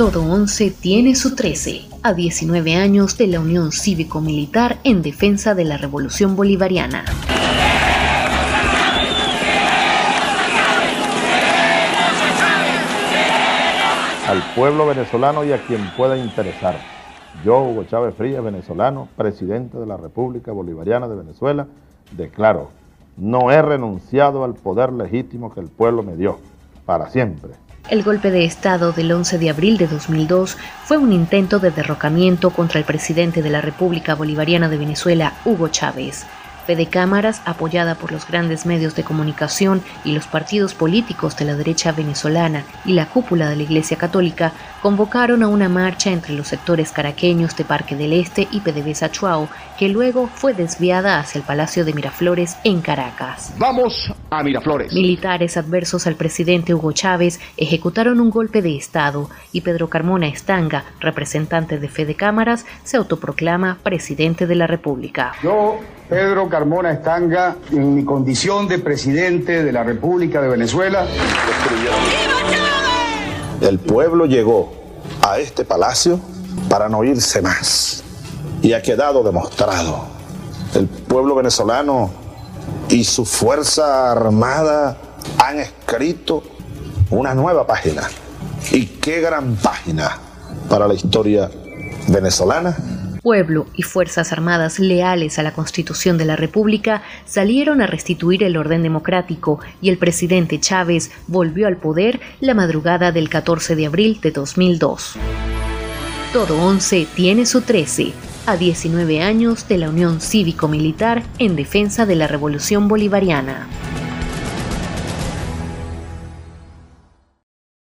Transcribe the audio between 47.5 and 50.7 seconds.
de Parque del Este y PDVSA Chuao, que luego fue